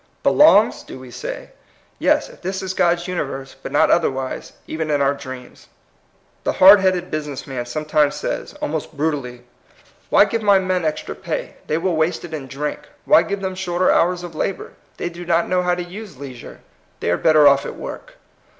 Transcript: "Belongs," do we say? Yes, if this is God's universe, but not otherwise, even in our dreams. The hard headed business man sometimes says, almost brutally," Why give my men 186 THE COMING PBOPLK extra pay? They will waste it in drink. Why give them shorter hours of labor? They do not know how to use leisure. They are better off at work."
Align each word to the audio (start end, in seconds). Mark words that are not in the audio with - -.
"Belongs," 0.23 0.81
do 0.81 0.97
we 0.99 1.11
say? 1.11 1.51
Yes, 1.99 2.27
if 2.27 2.41
this 2.41 2.63
is 2.63 2.73
God's 2.73 3.07
universe, 3.07 3.55
but 3.61 3.71
not 3.71 3.91
otherwise, 3.91 4.53
even 4.65 4.89
in 4.89 4.99
our 4.99 5.13
dreams. 5.13 5.67
The 6.43 6.53
hard 6.53 6.79
headed 6.79 7.11
business 7.11 7.45
man 7.45 7.67
sometimes 7.67 8.15
says, 8.15 8.55
almost 8.63 8.97
brutally," 8.97 9.43
Why 10.09 10.25
give 10.25 10.41
my 10.41 10.57
men 10.57 10.81
186 10.81 11.01
THE 11.07 11.13
COMING 11.13 11.21
PBOPLK 11.21 11.29
extra 11.35 11.35
pay? 11.35 11.65
They 11.67 11.77
will 11.77 11.95
waste 11.95 12.25
it 12.25 12.33
in 12.33 12.47
drink. 12.47 12.79
Why 13.05 13.21
give 13.21 13.41
them 13.41 13.53
shorter 13.53 13.91
hours 13.91 14.23
of 14.23 14.33
labor? 14.33 14.71
They 14.97 15.09
do 15.09 15.23
not 15.23 15.47
know 15.47 15.61
how 15.61 15.75
to 15.75 15.83
use 15.83 16.17
leisure. 16.17 16.61
They 16.99 17.11
are 17.11 17.17
better 17.17 17.47
off 17.47 17.67
at 17.67 17.75
work." 17.75 18.15